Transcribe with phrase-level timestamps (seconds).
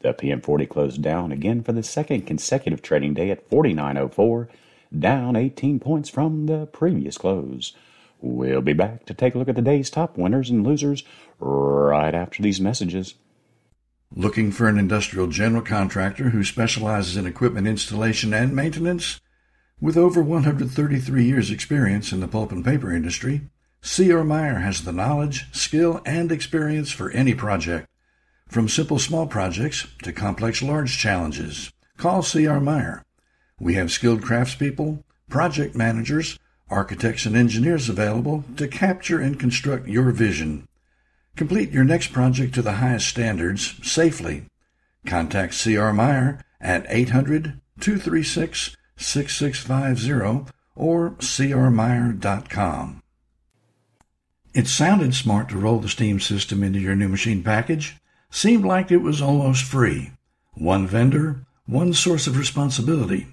[0.00, 4.48] The PM40 closed down again for the second consecutive trading day at 49.04,
[4.98, 7.74] down 18 points from the previous close.
[8.20, 11.04] We'll be back to take a look at the day's top winners and losers
[11.38, 13.14] right after these messages.
[14.14, 19.20] Looking for an industrial general contractor who specializes in equipment installation and maintenance?
[19.80, 23.42] With over 133 years' experience in the pulp and paper industry,
[23.82, 24.24] C.R.
[24.24, 27.86] Meyer has the knowledge, skill, and experience for any project.
[28.50, 32.58] From simple small projects to complex large challenges, call C.R.
[32.58, 33.04] Meyer.
[33.60, 36.36] We have skilled craftspeople, project managers,
[36.68, 40.66] architects, and engineers available to capture and construct your vision.
[41.36, 44.46] Complete your next project to the highest standards safely.
[45.06, 45.92] Contact C.R.
[45.92, 53.02] Meyer at 800 236 6650 or crmeyer.com.
[54.52, 57.99] It sounded smart to roll the steam system into your new machine package
[58.30, 60.12] seemed like it was almost free.
[60.54, 63.26] One vendor, one source of responsibility.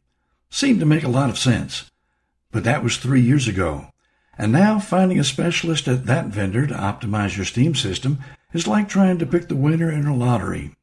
[0.49, 1.89] Seemed to make a lot of sense.
[2.51, 3.87] But that was three years ago.
[4.37, 8.19] And now finding a specialist at that vendor to optimize your steam system
[8.53, 10.75] is like trying to pick the winner in a lottery.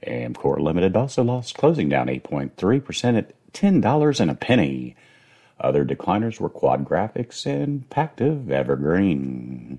[0.07, 4.97] Amcor Limited also lost, closing down 8.3% at $10 and a penny.
[5.59, 9.79] Other decliners were Quad Graphics and Pactiv Evergreen.